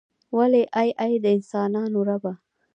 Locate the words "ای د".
1.03-1.25